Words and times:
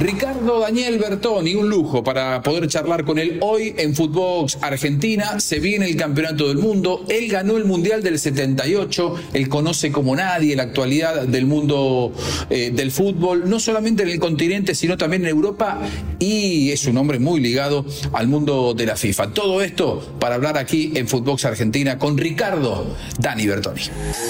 Ricardo 0.00 0.60
Daniel 0.60 0.96
Bertoni, 0.96 1.56
un 1.56 1.68
lujo 1.68 2.04
para 2.04 2.40
poder 2.40 2.68
charlar 2.68 3.04
con 3.04 3.18
él 3.18 3.38
hoy 3.40 3.74
en 3.76 3.96
Footbox 3.96 4.58
Argentina. 4.60 5.40
Se 5.40 5.58
viene 5.58 5.88
el 5.88 5.96
Campeonato 5.96 6.46
del 6.46 6.58
Mundo. 6.58 7.04
Él 7.08 7.28
ganó 7.28 7.56
el 7.56 7.64
Mundial 7.64 8.00
del 8.00 8.16
78. 8.20 9.14
Él 9.32 9.48
conoce 9.48 9.90
como 9.90 10.14
nadie 10.14 10.54
la 10.54 10.62
actualidad 10.62 11.26
del 11.26 11.46
mundo 11.46 12.12
eh, 12.48 12.70
del 12.72 12.92
fútbol, 12.92 13.50
no 13.50 13.58
solamente 13.58 14.04
en 14.04 14.10
el 14.10 14.20
continente, 14.20 14.76
sino 14.76 14.96
también 14.96 15.22
en 15.22 15.30
Europa. 15.30 15.80
Y 16.20 16.70
es 16.70 16.86
un 16.86 16.96
hombre 16.96 17.18
muy 17.18 17.40
ligado 17.40 17.84
al 18.12 18.28
mundo 18.28 18.74
de 18.74 18.86
la 18.86 18.94
FIFA. 18.94 19.32
Todo 19.32 19.62
esto 19.62 20.16
para 20.20 20.36
hablar 20.36 20.58
aquí 20.58 20.92
en 20.94 21.08
Footbox 21.08 21.44
Argentina 21.44 21.98
con 21.98 22.16
Ricardo 22.16 22.94
Dani 23.18 23.48
Bertoni. 23.48 23.82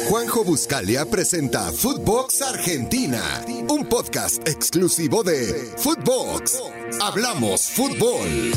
Juanjo 0.09 0.45
Buscalia 0.45 1.05
presenta 1.05 1.71
Footbox 1.73 2.41
Argentina, 2.41 3.21
un 3.69 3.85
podcast 3.87 4.49
exclusivo 4.49 5.23
de 5.23 5.58
Footbox. 5.59 6.78
Hablamos 7.01 7.69
fútbol. 7.71 8.53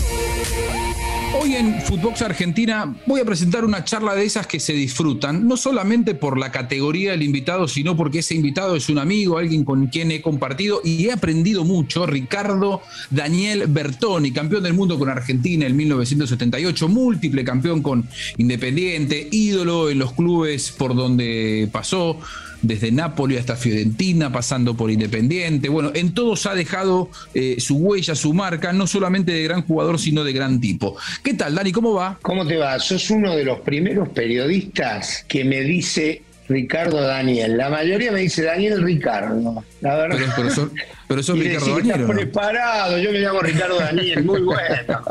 Hoy 1.40 1.56
en 1.56 1.82
Footbox 1.82 2.22
Argentina 2.22 2.96
voy 3.06 3.22
a 3.22 3.26
presentar 3.26 3.64
una 3.64 3.84
charla 3.84 4.16
de 4.16 4.26
esas 4.26 4.48
que 4.48 4.60
se 4.60 4.74
disfrutan, 4.74 5.48
no 5.48 5.58
solamente 5.58 6.16
por 6.16 6.38
la 6.38 6.52
categoría 6.52 7.12
del 7.12 7.24
invitado, 7.24 7.68
sino 7.68 7.96
porque 7.96 8.20
ese 8.20 8.36
invitado 8.36 8.76
es 8.76 8.90
un 8.90 9.00
amigo, 9.00 9.38
alguien 9.38 9.64
con 9.64 9.88
quien 9.88 10.12
he 10.12 10.22
compartido 10.22 10.82
y 10.84 11.06
he 11.06 11.12
aprendido 11.12 11.64
mucho. 11.64 12.06
Ricardo 12.06 12.82
Daniel 13.10 13.66
Bertoni, 13.68 14.32
campeón 14.32 14.64
del 14.64 14.74
mundo 14.74 14.98
con 14.98 15.10
Argentina 15.10 15.66
en 15.66 15.76
1978, 15.76 16.88
múltiple 16.90 17.44
campeón 17.44 17.82
con 17.82 18.08
Independiente, 18.38 19.28
ídolo 19.32 19.90
en 19.90 20.00
los 20.00 20.14
clubes 20.14 20.72
por 20.72 20.96
donde 20.96 21.70
pasó 21.72 22.20
desde 22.62 22.92
Nápoles 22.92 23.40
hasta 23.40 23.56
Fiorentina, 23.56 24.32
pasando 24.32 24.76
por 24.76 24.92
Independiente. 24.92 25.70
Bueno, 25.70 25.92
en 25.94 26.14
todos 26.14 26.46
ha 26.46 26.54
dejado 26.54 27.10
eh, 27.34 27.56
su 27.60 27.78
huella, 27.78 28.16
su 28.22 28.34
marca, 28.34 28.72
no 28.72 28.88
solamente 28.88 29.32
de 29.32 29.44
gran 29.44 29.64
jugador, 29.64 30.00
sino 30.00 30.24
de 30.24 30.32
gran 30.32 30.62
tipo. 30.62 30.96
¿Qué 31.24 31.34
tal, 31.34 31.56
Dani? 31.56 31.72
¿Cómo 31.72 31.94
va? 31.94 32.20
¿Cómo 32.22 32.46
te 32.46 32.58
va? 32.58 32.80
Sos 32.80 33.10
uno 33.10 33.36
de 33.36 33.44
los 33.44 33.60
primeros 33.62 34.10
periodistas 34.10 35.26
que 35.28 35.44
me 35.44 35.62
dice 35.62 36.22
Ricardo 36.48 37.02
Daniel. 37.02 37.58
La 37.58 37.70
mayoría 37.70 38.12
me 38.12 38.20
dice 38.20 38.44
Daniel 38.44 38.84
Ricardo. 38.84 39.64
La 39.82 39.96
verdad. 39.96 40.20
Pero, 40.36 40.50
eso 41.20 41.34
Ricardo 41.34 41.78
Daniel. 41.78 42.06
preparado. 42.08 42.98
Yo 42.98 43.12
me 43.12 43.20
llamo 43.20 43.42
Ricardo 43.42 43.80
Daniel. 43.80 44.24
Muy 44.24 44.42
bueno. 44.42 45.02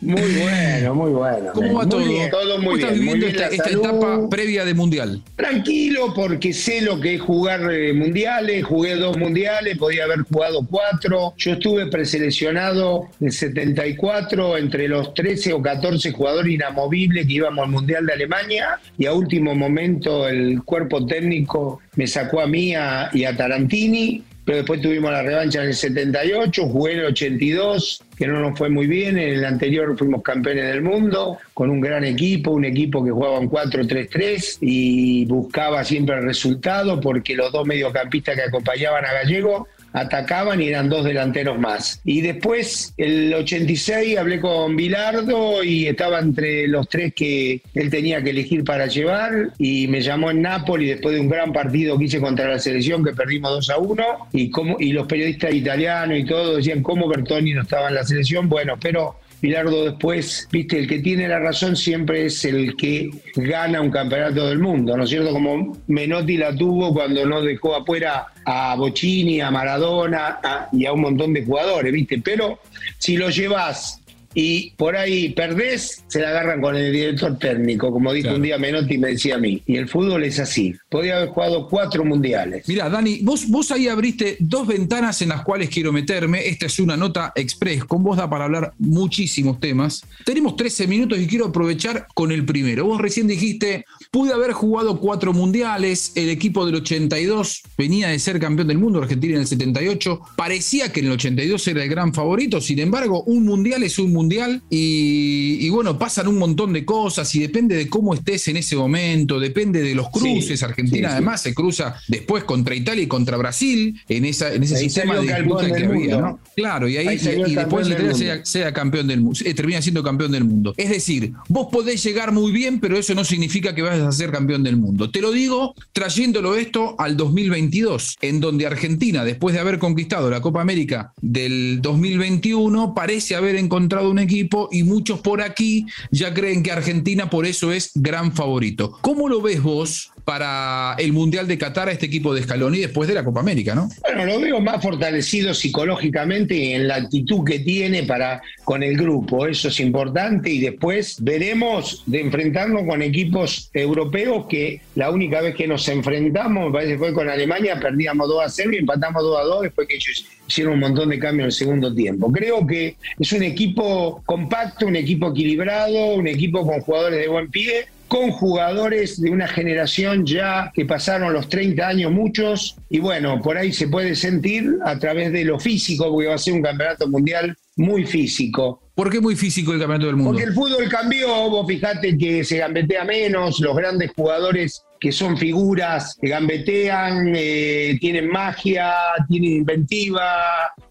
Muy 0.00 0.20
bueno, 0.20 0.94
muy 0.94 1.10
bueno. 1.12 1.52
¿Cómo 1.54 1.78
va 1.78 1.88
todo? 1.88 2.02
todo 2.30 2.58
muy 2.58 2.76
bien. 2.76 2.88
estás 2.88 2.98
viviendo 2.98 3.26
esta, 3.26 3.70
etapa 3.70 4.28
previa 4.28 4.64
de 4.64 4.74
Mundial? 4.74 5.22
Tranquilo, 5.36 6.12
porque 6.14 6.52
sé 6.52 6.82
lo 6.82 7.00
que 7.00 7.14
es 7.14 7.20
jugar 7.22 7.72
eh, 7.72 7.92
mundiales. 7.94 8.64
Jugué 8.64 8.96
dos 8.96 9.16
mundiales, 9.16 9.78
podía 9.78 10.04
haber 10.04 10.20
jugado 10.22 10.66
cuatro. 10.70 11.34
Yo 11.38 11.52
estuve 11.52 11.86
preseleccionado 11.86 13.08
en 13.20 13.32
74 13.32 14.58
entre 14.58 14.88
los 14.88 15.14
13 15.14 15.54
o 15.54 15.62
14 15.62 16.12
jugadores 16.12 16.52
inamovibles 16.52 17.26
que 17.26 17.32
íbamos 17.32 17.64
al 17.64 17.70
Mundial 17.70 18.06
de 18.06 18.12
Alemania. 18.12 18.78
Y 18.98 19.06
a 19.06 19.14
último 19.14 19.54
momento 19.54 20.28
el 20.28 20.62
cuerpo 20.64 21.06
técnico 21.06 21.80
me 21.96 22.06
sacó 22.06 22.40
a 22.40 22.46
mí 22.46 22.74
y 23.12 23.24
a 23.24 23.36
Tarantini, 23.36 24.22
pero 24.44 24.58
después 24.58 24.80
tuvimos 24.80 25.10
la 25.10 25.22
revancha 25.22 25.62
en 25.62 25.68
el 25.68 25.74
78, 25.74 26.66
jugué 26.66 26.92
en 26.92 26.98
el 27.00 27.04
82, 27.06 28.02
que 28.16 28.26
no 28.26 28.40
nos 28.40 28.58
fue 28.58 28.68
muy 28.68 28.86
bien, 28.86 29.18
en 29.18 29.34
el 29.34 29.44
anterior 29.44 29.96
fuimos 29.96 30.22
campeones 30.22 30.66
del 30.66 30.82
mundo, 30.82 31.38
con 31.54 31.70
un 31.70 31.80
gran 31.80 32.04
equipo, 32.04 32.50
un 32.50 32.64
equipo 32.64 33.04
que 33.04 33.10
jugaba 33.10 33.38
en 33.38 33.50
4-3-3 33.50 34.58
y 34.60 35.24
buscaba 35.24 35.82
siempre 35.84 36.16
el 36.16 36.24
resultado 36.24 37.00
porque 37.00 37.34
los 37.34 37.52
dos 37.52 37.66
mediocampistas 37.66 38.36
que 38.36 38.42
acompañaban 38.42 39.04
a 39.06 39.12
Gallego 39.12 39.68
atacaban 39.94 40.60
y 40.60 40.68
eran 40.68 40.88
dos 40.88 41.04
delanteros 41.04 41.58
más. 41.58 42.00
Y 42.04 42.20
después, 42.20 42.92
el 42.98 43.32
86, 43.32 44.18
hablé 44.18 44.40
con 44.40 44.76
Bilardo 44.76 45.62
y 45.62 45.86
estaba 45.86 46.18
entre 46.18 46.66
los 46.66 46.88
tres 46.88 47.14
que 47.14 47.62
él 47.74 47.90
tenía 47.90 48.22
que 48.22 48.30
elegir 48.30 48.64
para 48.64 48.86
llevar 48.86 49.52
y 49.56 49.86
me 49.86 50.00
llamó 50.00 50.32
en 50.32 50.42
Nápoles 50.42 50.88
después 50.88 51.14
de 51.14 51.20
un 51.20 51.28
gran 51.28 51.52
partido 51.52 51.96
que 51.96 52.04
hice 52.04 52.20
contra 52.20 52.48
la 52.48 52.58
selección 52.58 53.04
que 53.04 53.12
perdimos 53.12 53.50
2 53.52 53.70
a 53.70 53.78
1 53.78 54.04
y, 54.32 54.50
cómo, 54.50 54.76
y 54.80 54.92
los 54.92 55.06
periodistas 55.06 55.54
italianos 55.54 56.18
y 56.18 56.24
todo 56.24 56.56
decían 56.56 56.82
cómo 56.82 57.08
Bertoni 57.08 57.54
no 57.54 57.62
estaba 57.62 57.88
en 57.88 57.94
la 57.94 58.04
selección. 58.04 58.48
Bueno, 58.48 58.74
pero 58.80 59.20
Bilardo 59.44 59.84
después, 59.84 60.48
viste, 60.50 60.78
el 60.78 60.88
que 60.88 61.00
tiene 61.00 61.28
la 61.28 61.38
razón 61.38 61.76
siempre 61.76 62.24
es 62.24 62.46
el 62.46 62.74
que 62.76 63.10
gana 63.36 63.82
un 63.82 63.90
campeonato 63.90 64.48
del 64.48 64.58
mundo, 64.58 64.96
¿no 64.96 65.04
es 65.04 65.10
cierto? 65.10 65.32
Como 65.32 65.76
Menotti 65.86 66.38
la 66.38 66.56
tuvo 66.56 66.94
cuando 66.94 67.26
no 67.26 67.42
dejó 67.42 67.76
afuera 67.76 68.28
a 68.46 68.74
Bocini, 68.74 69.42
a 69.42 69.50
Maradona 69.50 70.40
y 70.72 70.86
a 70.86 70.94
un 70.94 71.02
montón 71.02 71.34
de 71.34 71.44
jugadores, 71.44 71.92
viste. 71.92 72.22
Pero 72.24 72.58
si 72.96 73.18
lo 73.18 73.28
llevas 73.28 74.00
y 74.34 74.70
por 74.72 74.96
ahí 74.96 75.30
perdés, 75.30 76.04
se 76.08 76.20
la 76.20 76.30
agarran 76.30 76.60
con 76.60 76.76
el 76.76 76.92
director 76.92 77.38
técnico, 77.38 77.92
como 77.92 78.12
dijo 78.12 78.34
un 78.34 78.42
día 78.42 78.58
Menotti 78.58 78.94
y 78.94 78.98
me 78.98 79.08
decía 79.08 79.36
a 79.36 79.38
mí. 79.38 79.62
Y 79.66 79.76
el 79.76 79.88
fútbol 79.88 80.24
es 80.24 80.40
así. 80.40 80.74
Podía 80.88 81.16
haber 81.16 81.28
jugado 81.28 81.68
cuatro 81.68 82.04
mundiales. 82.04 82.66
Mira, 82.66 82.90
Dani, 82.90 83.20
vos, 83.22 83.48
vos 83.48 83.70
ahí 83.70 83.86
abriste 83.86 84.36
dos 84.40 84.66
ventanas 84.66 85.22
en 85.22 85.28
las 85.28 85.42
cuales 85.42 85.68
quiero 85.68 85.92
meterme. 85.92 86.48
Esta 86.48 86.66
es 86.66 86.80
una 86.80 86.96
nota 86.96 87.32
express. 87.36 87.84
Con 87.84 88.02
vos 88.02 88.16
da 88.16 88.28
para 88.28 88.44
hablar 88.44 88.72
muchísimos 88.78 89.60
temas. 89.60 90.02
Tenemos 90.24 90.56
13 90.56 90.88
minutos 90.88 91.18
y 91.20 91.26
quiero 91.28 91.46
aprovechar 91.46 92.08
con 92.14 92.32
el 92.32 92.44
primero. 92.44 92.86
Vos 92.86 93.00
recién 93.00 93.28
dijiste, 93.28 93.84
pude 94.10 94.32
haber 94.32 94.52
jugado 94.52 94.98
cuatro 94.98 95.32
mundiales. 95.32 96.12
El 96.16 96.28
equipo 96.28 96.66
del 96.66 96.76
82 96.76 97.62
venía 97.78 98.08
de 98.08 98.18
ser 98.18 98.40
campeón 98.40 98.66
del 98.66 98.78
mundo, 98.78 99.00
Argentina 99.00 99.34
en 99.34 99.42
el 99.42 99.46
78. 99.46 100.20
Parecía 100.36 100.92
que 100.92 101.00
en 101.00 101.06
el 101.06 101.12
82 101.12 101.68
era 101.68 101.84
el 101.84 101.88
gran 101.88 102.12
favorito. 102.12 102.60
Sin 102.60 102.80
embargo, 102.80 103.22
un 103.24 103.44
mundial 103.44 103.84
es 103.84 103.98
un 103.98 104.12
mundial 104.12 104.23
mundial 104.24 104.62
y, 104.70 105.68
bueno, 105.70 105.98
pasan 105.98 106.28
un 106.28 106.38
montón 106.38 106.72
de 106.72 106.84
cosas 106.84 107.32
y 107.34 107.40
depende 107.40 107.76
de 107.76 107.88
cómo 107.88 108.14
estés 108.14 108.48
en 108.48 108.56
ese 108.56 108.76
momento, 108.76 109.38
depende 109.38 109.82
de 109.82 109.94
los 109.94 110.08
cruces. 110.10 110.62
Argentina 110.62 111.10
además 111.12 111.42
se 111.42 111.54
cruza 111.54 111.96
después 112.08 112.44
contra 112.44 112.74
Italia 112.74 113.02
y 113.02 113.06
contra 113.06 113.36
Brasil 113.36 114.00
en, 114.08 114.24
esa, 114.24 114.52
en 114.52 114.62
ese 114.62 114.76
sistema 114.76 115.16
de 115.16 115.34
disputa 115.34 115.70
que 115.70 115.84
había, 115.84 116.16
¿no? 116.18 116.38
Claro, 116.56 116.88
y 116.88 116.96
ahí, 116.96 117.18
y, 117.46 117.54
después 117.54 117.88
Italia 117.88 118.40
sea, 118.44 118.72
campeón 118.72 119.06
del 119.06 119.20
mundo, 119.20 119.38
eh, 119.44 119.54
termina 119.54 119.82
siendo 119.82 120.02
campeón 120.02 120.32
del 120.32 120.44
mundo. 120.44 120.74
Es 120.76 120.90
decir, 120.90 121.32
vos 121.48 121.68
podés 121.70 122.02
llegar 122.02 122.32
muy 122.32 122.52
bien, 122.52 122.80
pero 122.80 122.96
eso 122.96 123.14
no 123.14 123.24
significa 123.24 123.74
que 123.74 123.82
vayas 123.82 124.06
a 124.06 124.12
ser 124.12 124.30
campeón 124.30 124.62
del 124.62 124.76
mundo. 124.76 125.10
Te 125.10 125.20
lo 125.20 125.32
digo 125.32 125.74
trayéndolo 125.92 126.54
esto 126.54 126.94
al 126.98 127.16
2022, 127.16 128.16
en 128.20 128.40
donde 128.40 128.66
Argentina, 128.66 129.24
después 129.24 129.54
de 129.54 129.60
haber 129.60 129.78
conquistado 129.78 130.30
la 130.30 130.40
Copa 130.40 130.60
América 130.60 131.12
del 131.20 131.80
2021, 131.82 132.94
parece 132.94 133.34
haber 133.36 133.56
encontrado 133.56 134.13
un 134.14 134.20
equipo 134.20 134.68
y 134.70 134.84
muchos 134.84 135.20
por 135.20 135.42
aquí 135.42 135.86
ya 136.10 136.32
creen 136.32 136.62
que 136.62 136.72
Argentina 136.72 137.28
por 137.28 137.46
eso 137.46 137.72
es 137.72 137.90
gran 137.94 138.32
favorito. 138.32 138.96
¿Cómo 139.00 139.28
lo 139.28 139.42
ves 139.42 139.62
vos 139.62 140.12
para 140.24 140.94
el 140.98 141.12
Mundial 141.12 141.46
de 141.46 141.58
Qatar 141.58 141.88
a 141.88 141.92
este 141.92 142.06
equipo 142.06 142.34
de 142.34 142.42
Scaloni 142.42 142.78
después 142.78 143.08
de 143.08 143.14
la 143.14 143.24
Copa 143.24 143.40
América, 143.40 143.74
¿no? 143.74 143.88
Bueno, 144.00 144.24
lo 144.24 144.40
veo 144.40 144.60
más 144.60 144.82
fortalecido 144.82 145.52
psicológicamente 145.54 146.74
en 146.74 146.88
la 146.88 146.96
actitud 146.96 147.44
que 147.44 147.60
tiene 147.60 148.04
para 148.04 148.42
con 148.64 148.82
el 148.82 148.96
grupo, 148.96 149.46
eso 149.46 149.68
es 149.68 149.80
importante 149.80 150.50
y 150.50 150.60
después 150.60 151.18
veremos 151.20 152.02
de 152.06 152.20
enfrentarnos 152.20 152.84
con 152.84 153.02
equipos 153.02 153.70
europeos 153.74 154.46
que 154.48 154.80
la 154.94 155.10
única 155.10 155.42
vez 155.42 155.54
que 155.54 155.68
nos 155.68 155.86
enfrentamos, 155.88 156.66
me 156.66 156.72
parece 156.72 156.96
fue 156.96 157.12
con 157.12 157.28
Alemania, 157.28 157.78
perdíamos 157.78 158.28
2 158.28 158.44
a 158.44 158.48
0 158.48 158.70
y 158.72 158.76
empatamos 158.78 159.22
2 159.22 159.38
a 159.38 159.42
2 159.42 159.62
después 159.62 159.86
que 159.86 159.96
ellos 159.96 160.24
hicieron 160.48 160.74
un 160.74 160.80
montón 160.80 161.10
de 161.10 161.18
cambios 161.18 161.44
en 161.44 161.46
el 161.46 161.52
segundo 161.52 161.94
tiempo. 161.94 162.32
Creo 162.32 162.66
que 162.66 162.96
es 163.18 163.32
un 163.32 163.42
equipo 163.42 164.22
compacto, 164.24 164.86
un 164.86 164.96
equipo 164.96 165.30
equilibrado, 165.30 166.14
un 166.14 166.26
equipo 166.26 166.66
con 166.66 166.80
jugadores 166.80 167.20
de 167.20 167.28
buen 167.28 167.50
pie 167.50 167.86
con 168.08 168.30
jugadores 168.30 169.20
de 169.20 169.30
una 169.30 169.48
generación 169.48 170.26
ya 170.26 170.70
que 170.74 170.84
pasaron 170.84 171.32
los 171.32 171.48
30 171.48 171.86
años 171.86 172.12
muchos 172.12 172.76
y 172.88 173.00
bueno, 173.00 173.40
por 173.42 173.56
ahí 173.56 173.72
se 173.72 173.88
puede 173.88 174.14
sentir 174.14 174.76
a 174.84 174.98
través 174.98 175.32
de 175.32 175.44
lo 175.44 175.58
físico, 175.58 176.10
porque 176.10 176.28
va 176.28 176.34
a 176.34 176.38
ser 176.38 176.54
un 176.54 176.62
campeonato 176.62 177.08
mundial 177.08 177.56
muy 177.76 178.06
físico. 178.06 178.80
¿Por 178.94 179.10
qué 179.10 179.20
muy 179.20 179.34
físico 179.34 179.72
el 179.72 179.80
campeonato 179.80 180.06
del 180.06 180.16
mundo? 180.16 180.32
Porque 180.32 180.44
el 180.44 180.54
fútbol 180.54 180.88
cambió, 180.88 181.28
vos 181.50 181.66
fijate 181.66 182.16
que 182.16 182.44
se 182.44 182.58
gambetea 182.58 183.04
menos, 183.04 183.58
los 183.58 183.76
grandes 183.76 184.12
jugadores 184.14 184.84
que 185.00 185.10
son 185.12 185.36
figuras 185.36 186.16
que 186.20 186.28
gambetean, 186.28 187.32
eh, 187.36 187.98
tienen 188.00 188.28
magia, 188.28 188.94
tienen 189.28 189.52
inventiva, 189.52 190.44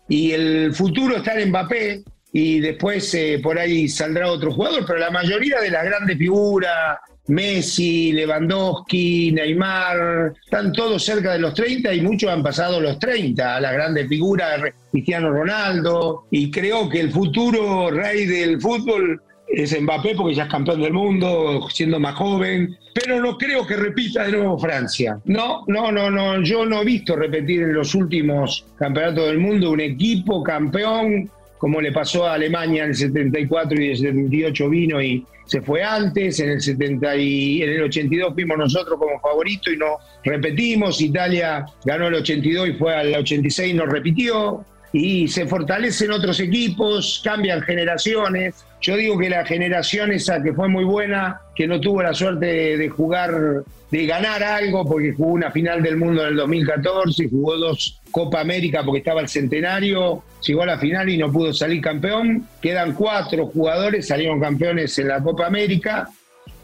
y 0.07 0.31
el 0.31 0.73
futuro 0.75 1.17
está 1.17 1.39
en 1.39 1.49
Mbappé, 1.49 2.03
y 2.35 2.59
después 2.59 3.13
eh, 3.13 3.39
por 3.41 3.59
ahí 3.59 3.87
saldrá 3.87 4.29
otro 4.29 4.51
jugador, 4.51 4.83
pero 4.87 4.97
la 4.97 5.11
mayoría 5.11 5.61
de 5.61 5.69
las 5.69 5.85
grandes 5.85 6.17
figuras, 6.17 6.97
Messi, 7.27 8.11
Lewandowski, 8.11 9.31
Neymar, 9.31 10.33
están 10.43 10.73
todos 10.73 11.05
cerca 11.05 11.33
de 11.33 11.39
los 11.39 11.53
30 11.53 11.93
y 11.93 12.01
muchos 12.01 12.31
han 12.31 12.41
pasado 12.41 12.81
los 12.81 12.97
30, 12.97 13.61
las 13.61 13.73
grandes 13.73 14.09
figuras, 14.09 14.61
Cristiano 14.91 15.29
Ronaldo, 15.29 16.25
y 16.31 16.49
creo 16.49 16.89
que 16.89 17.01
el 17.01 17.11
futuro 17.11 17.91
rey 17.91 18.25
del 18.25 18.59
fútbol 18.59 19.21
es 19.47 19.79
Mbappé 19.79 20.15
porque 20.15 20.33
ya 20.33 20.43
es 20.43 20.49
campeón 20.49 20.81
del 20.81 20.93
mundo, 20.93 21.67
siendo 21.69 21.99
más 21.99 22.15
joven, 22.15 22.75
pero 22.95 23.21
no 23.21 23.37
creo 23.37 23.67
que 23.67 23.77
repita 23.77 24.23
de 24.23 24.31
nuevo 24.31 24.57
Francia. 24.57 25.19
No, 25.25 25.63
no, 25.67 25.91
no, 25.91 26.09
no, 26.09 26.41
yo 26.41 26.65
no 26.65 26.81
he 26.81 26.85
visto 26.85 27.15
repetir 27.15 27.61
en 27.61 27.73
los 27.73 27.93
últimos 27.93 28.65
campeonatos 28.79 29.27
del 29.27 29.37
mundo 29.37 29.69
un 29.69 29.81
equipo 29.81 30.41
campeón 30.41 31.29
como 31.63 31.79
le 31.79 31.93
pasó 31.93 32.25
a 32.25 32.33
Alemania 32.33 32.83
en 32.83 32.89
el 32.89 32.95
74 32.95 33.81
y 33.81 33.91
el 33.91 33.97
78 33.97 34.69
vino 34.69 35.01
y 35.01 35.25
se 35.45 35.61
fue 35.61 35.81
antes, 35.81 36.37
en 36.41 36.49
el 36.49 36.61
70 36.61 37.15
y 37.15 37.61
en 37.61 37.69
el 37.69 37.83
82 37.83 38.33
fuimos 38.33 38.57
nosotros 38.57 38.99
como 38.99 39.17
favorito 39.21 39.71
y 39.71 39.77
no 39.77 39.95
repetimos, 40.25 40.99
Italia 40.99 41.65
ganó 41.85 42.07
el 42.07 42.15
82 42.15 42.67
y 42.67 42.73
fue 42.73 42.93
al 42.93 43.15
86 43.15 43.71
y 43.71 43.77
no 43.77 43.85
repitió, 43.85 44.65
y 44.95 45.27
se 45.27 45.47
fortalecen 45.47 46.11
otros 46.11 46.39
equipos, 46.39 47.19
cambian 47.23 47.63
generaciones. 47.63 48.63
Yo 48.79 48.95
digo 48.95 49.17
que 49.17 49.27
la 49.27 49.43
generación 49.43 50.11
esa 50.11 50.41
que 50.41 50.53
fue 50.53 50.69
muy 50.69 50.83
buena, 50.83 51.41
que 51.55 51.67
no 51.67 51.81
tuvo 51.81 52.03
la 52.03 52.13
suerte 52.13 52.77
de, 52.77 52.89
jugar, 52.89 53.63
de 53.89 54.05
ganar 54.05 54.43
algo, 54.43 54.85
porque 54.85 55.13
jugó 55.13 55.33
una 55.33 55.49
final 55.49 55.81
del 55.81 55.97
mundo 55.97 56.21
en 56.21 56.29
el 56.29 56.35
2014, 56.35 57.27
jugó 57.27 57.57
dos 57.57 58.01
Copa 58.11 58.41
América 58.41 58.83
porque 58.85 58.99
estaba 58.99 59.21
el 59.21 59.27
centenario, 59.27 60.23
llegó 60.45 60.61
a 60.61 60.67
la 60.67 60.77
final 60.77 61.09
y 61.09 61.17
no 61.17 61.31
pudo 61.31 61.51
salir 61.55 61.81
campeón. 61.81 62.47
Quedan 62.61 62.93
cuatro 62.93 63.47
jugadores, 63.47 64.07
salieron 64.07 64.39
campeones 64.39 64.99
en 64.99 65.07
la 65.07 65.23
Copa 65.23 65.47
América, 65.47 66.07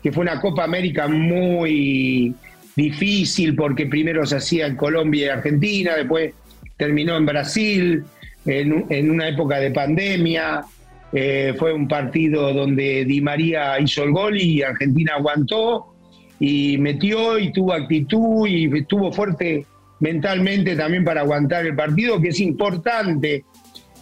que 0.03 0.11
fue 0.11 0.21
una 0.21 0.39
Copa 0.39 0.65
América 0.65 1.07
muy 1.07 2.35
difícil 2.75 3.55
porque 3.55 3.87
primero 3.87 4.23
se 4.27 4.35
hacía 4.35 4.67
en 4.67 4.75
Colombia 4.75 5.25
y 5.25 5.29
Argentina, 5.29 5.95
después 5.95 6.33
terminó 6.77 7.17
en 7.17 7.25
Brasil, 7.25 8.05
en, 8.49 9.09
una 9.11 9.27
época 9.27 9.59
de 9.59 9.71
pandemia. 9.71 10.63
Eh, 11.11 11.55
fue 11.57 11.73
un 11.73 11.87
partido 11.87 12.53
donde 12.53 13.03
Di 13.05 13.19
María 13.21 13.79
hizo 13.79 14.03
el 14.03 14.11
gol 14.11 14.39
y 14.39 14.61
Argentina 14.61 15.13
aguantó 15.15 15.95
y 16.39 16.77
metió 16.77 17.39
y 17.39 17.51
tuvo 17.51 17.73
actitud 17.73 18.47
y 18.47 18.65
estuvo 18.77 19.11
fuerte 19.11 19.65
mentalmente 19.99 20.75
también 20.75 21.03
para 21.03 21.21
aguantar 21.21 21.65
el 21.65 21.75
partido, 21.75 22.21
que 22.21 22.29
es 22.29 22.39
importante 22.39 23.43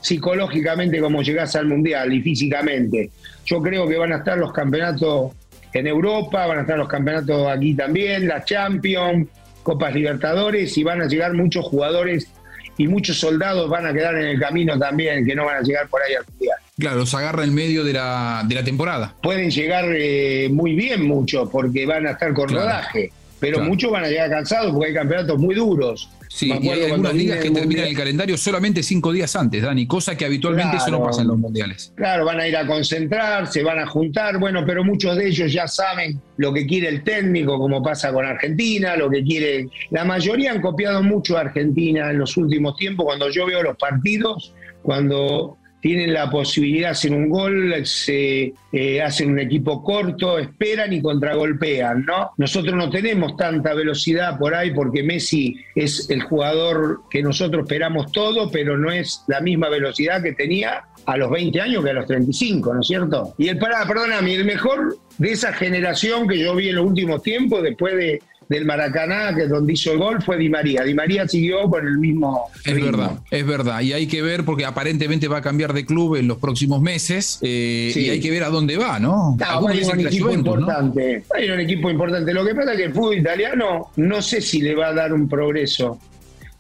psicológicamente 0.02 1.00
como 1.00 1.22
llegás 1.22 1.56
al 1.56 1.68
Mundial 1.68 2.14
y 2.14 2.22
físicamente. 2.22 3.10
Yo 3.46 3.62
creo 3.62 3.88
que 3.88 3.98
van 3.98 4.12
a 4.12 4.18
estar 4.18 4.38
los 4.38 4.54
campeonatos 4.54 5.32
en 5.74 5.88
Europa, 5.88 6.46
van 6.46 6.60
a 6.60 6.62
estar 6.62 6.78
los 6.78 6.88
campeonatos 6.88 7.48
aquí 7.48 7.74
también, 7.74 8.28
la 8.28 8.44
Champions, 8.44 9.28
Copas 9.64 9.94
Libertadores 9.94 10.78
y 10.78 10.84
van 10.84 11.02
a 11.02 11.08
llegar 11.08 11.34
muchos 11.34 11.66
jugadores 11.66 12.32
y 12.78 12.88
muchos 12.88 13.18
soldados 13.18 13.70
van 13.70 13.86
a 13.86 13.94
quedar 13.94 14.16
en 14.16 14.26
el 14.26 14.40
camino 14.40 14.78
también, 14.78 15.26
que 15.26 15.36
no 15.36 15.46
van 15.46 15.58
a 15.58 15.62
llegar 15.62 15.88
por 15.88 16.02
ahí 16.02 16.14
al 16.14 16.26
mundial. 16.30 16.58
Claro, 16.78 16.98
los 16.98 17.14
agarra 17.16 17.44
en 17.44 17.54
medio 17.54 17.84
de 17.84 17.94
la, 17.94 18.44
de 18.48 18.56
la 18.56 18.64
temporada. 18.64 19.16
Pueden 19.22 19.50
llegar 19.50 19.86
eh, 19.96 20.48
muy 20.52 20.76
bien 20.76 21.08
muchos, 21.08 21.50
porque 21.50 21.86
van 21.86 22.06
a 22.06 22.12
estar 22.12 22.34
con 22.34 22.50
rodaje, 22.50 23.12
pero 23.40 23.60
muchos 23.60 23.92
van 23.92 24.06
a 24.06 24.10
llegar 24.10 24.30
cansados 24.30 24.72
porque 24.72 24.88
hay 24.88 24.94
campeonatos 24.94 25.38
muy 25.40 25.56
duros. 25.56 26.10
Sí, 26.30 26.52
y 26.62 26.70
hay 26.70 26.84
algunas 26.84 27.14
ligas 27.14 27.40
que 27.40 27.50
terminan 27.50 27.88
el 27.88 27.96
calendario 27.96 28.38
solamente 28.38 28.84
cinco 28.84 29.12
días 29.12 29.36
antes, 29.36 29.64
Dani, 29.64 29.88
cosa 29.88 30.16
que 30.16 30.26
habitualmente 30.26 30.78
eso 30.78 30.92
no 30.92 31.02
pasa 31.02 31.22
en 31.22 31.30
los 31.30 31.38
mundiales. 31.38 31.94
Claro, 31.96 32.26
van 32.26 32.40
a 32.40 32.48
ir 32.48 32.56
a 32.56 32.68
concentrarse, 32.68 33.64
van 33.64 33.80
a 33.80 33.88
juntar, 33.88 34.38
bueno, 34.38 34.64
pero 34.66 34.84
muchos 34.84 35.16
de 35.16 35.30
ellos 35.30 35.52
ya 35.52 35.68
saben 35.68 36.22
lo 36.38 36.54
que 36.54 36.68
quiere 36.68 36.90
el 36.90 37.04
técnico, 37.04 37.58
como 37.58 37.82
pasa 37.82 38.12
con 38.12 38.26
Argentina, 38.26 38.96
lo 38.96 39.10
que 39.10 39.24
quiere. 39.24 39.70
La 39.90 40.04
mayoría 40.04 40.52
han 40.52 40.62
copiado 40.62 41.02
mucho 41.02 41.38
a 41.38 41.42
Argentina 41.42 42.12
en 42.12 42.20
los 42.20 42.36
últimos 42.38 42.76
tiempos, 42.76 43.06
cuando 43.06 43.30
yo 43.30 43.46
veo 43.46 43.64
los 43.64 43.78
partidos, 43.78 44.54
cuando 44.84 45.58
tienen 45.82 46.14
la 46.14 46.30
posibilidad 46.30 46.88
de 46.88 46.92
hacer 46.92 47.12
un 47.12 47.30
gol, 47.30 47.86
se 47.86 48.54
eh, 48.72 49.02
hacen 49.02 49.32
un 49.32 49.40
equipo 49.40 49.84
corto, 49.84 50.40
esperan 50.40 50.94
y 50.94 51.02
contragolpean, 51.02 52.06
¿no? 52.06 52.32
Nosotros 52.38 52.76
no 52.76 52.90
tenemos 52.90 53.38
tanta 53.38 53.74
velocidad 53.74 54.38
por 54.38 54.56
ahí 54.56 54.72
porque 54.72 55.04
Messi 55.04 55.56
es 55.76 56.10
el 56.10 56.24
jugador 56.24 57.02
que 57.10 57.22
nosotros 57.22 57.64
esperamos 57.64 58.12
todo, 58.12 58.50
pero 58.50 58.78
no 58.78 58.92
es 58.92 59.24
la 59.28 59.40
misma 59.40 59.70
velocidad 59.70 60.22
que 60.22 60.34
tenía 60.34 60.84
a 61.06 61.18
los 61.18 61.30
20 61.30 61.62
años 61.62 61.84
que 61.84 61.90
a 61.92 61.94
los 61.94 62.06
35, 62.06 62.74
¿no 62.74 62.82
es 62.82 62.88
cierto? 62.88 63.34
Y 63.38 63.48
el 63.48 63.58
pará, 63.58 63.86
perdóname, 63.88 64.36
el 64.36 64.46
mejor 64.46 64.98
de 65.18 65.32
esa 65.32 65.54
generación 65.54 66.28
que 66.28 66.38
yo 66.38 66.56
vi 66.56 66.70
en 66.70 66.76
los 66.76 66.86
últimos 66.86 67.24
tiempos, 67.24 67.64
después 67.64 67.96
de 67.96 68.22
del 68.50 68.66
Maracaná, 68.66 69.36
que 69.36 69.44
es 69.44 69.50
donde 69.50 69.74
hizo 69.74 69.92
el 69.92 69.98
gol, 69.98 70.22
fue 70.22 70.38
Di 70.38 70.50
María. 70.50 70.84
Di 70.84 70.94
María 70.94 71.28
siguió 71.28 71.70
con 71.70 71.86
el 71.86 71.98
mismo. 71.98 72.46
Es 72.64 72.76
verdad, 72.76 73.20
es 73.30 73.46
verdad. 73.46 73.82
Y 73.82 73.94
hay 73.94 74.08
que 74.08 74.22
ver, 74.22 74.46
porque 74.46 74.66
aparentemente 74.66 75.28
va 75.28 75.38
a 75.38 75.42
cambiar 75.42 75.74
de 75.74 75.86
club 75.86 76.16
en 76.16 76.28
los 76.28 76.38
próximos 76.38 76.82
meses, 76.82 77.40
eh, 77.42 77.92
y 77.96 78.10
hay 78.10 78.20
que 78.20 78.32
ver 78.32 78.44
a 78.44 78.50
dónde 78.50 78.78
va, 78.78 79.00
¿no? 79.00 79.36
no 79.38 79.68
hay 79.68 79.84
un 79.84 80.00
equipo 80.00 80.32
importante. 80.32 81.24
Hay 81.36 81.50
un 81.50 81.60
equipo 81.60 81.90
importante. 81.90 82.34
Lo 82.34 82.46
que 82.46 82.56
pasa 82.56 82.72
es 82.72 82.78
que 82.78 82.84
el 82.86 82.94
fútbol 82.94 83.18
italiano 83.18 83.92
no 83.98 84.22
sé 84.22 84.42
si 84.42 84.62
le 84.62 84.76
va 84.76 84.88
a 84.88 84.94
dar 84.94 85.14
un 85.14 85.28
progreso. 85.28 86.00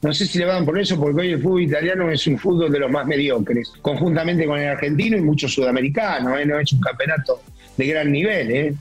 No 0.01 0.13
sé 0.13 0.27
si 0.27 0.37
le 0.37 0.45
va 0.45 0.51
a 0.51 0.53
dar 0.53 0.61
un 0.61 0.67
progreso 0.67 0.99
porque 0.99 1.21
hoy 1.21 1.31
el 1.31 1.41
fútbol 1.41 1.63
italiano 1.63 2.11
es 2.11 2.27
un 2.27 2.37
fútbol 2.37 2.71
de 2.71 2.79
los 2.79 2.91
más 2.91 3.07
mediocres, 3.07 3.71
conjuntamente 3.81 4.45
con 4.45 4.59
el 4.59 4.67
argentino 4.67 5.17
y 5.17 5.21
muchos 5.21 5.53
sudamericanos. 5.53 6.39
¿eh? 6.39 6.45
No 6.45 6.59
es 6.59 6.71
un 6.71 6.81
campeonato 6.81 7.41
de 7.77 7.87
gran 7.87 8.11
nivel. 8.11 8.51
¿eh? 8.51 8.75